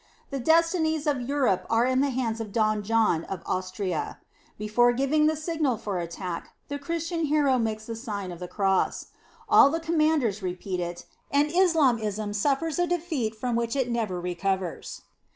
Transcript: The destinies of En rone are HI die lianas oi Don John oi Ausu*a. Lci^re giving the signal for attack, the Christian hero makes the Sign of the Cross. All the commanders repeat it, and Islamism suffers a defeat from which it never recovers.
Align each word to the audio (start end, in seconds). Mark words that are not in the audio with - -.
The 0.31 0.39
destinies 0.39 1.05
of 1.05 1.17
En 1.17 1.27
rone 1.27 1.59
are 1.69 1.85
HI 1.85 1.93
die 1.93 2.09
lianas 2.09 2.41
oi 2.41 2.45
Don 2.47 2.81
John 2.81 3.23
oi 3.31 3.35
Ausu*a. 3.45 4.17
Lci^re 4.59 4.97
giving 4.97 5.27
the 5.27 5.35
signal 5.35 5.77
for 5.77 5.99
attack, 5.99 6.55
the 6.69 6.79
Christian 6.79 7.25
hero 7.25 7.59
makes 7.59 7.85
the 7.85 7.95
Sign 7.95 8.31
of 8.31 8.39
the 8.39 8.47
Cross. 8.47 9.09
All 9.47 9.69
the 9.69 9.79
commanders 9.79 10.41
repeat 10.41 10.79
it, 10.79 11.05
and 11.29 11.51
Islamism 11.51 12.33
suffers 12.33 12.79
a 12.79 12.87
defeat 12.87 13.35
from 13.35 13.55
which 13.55 13.75
it 13.75 13.91
never 13.91 14.19
recovers. 14.19 15.03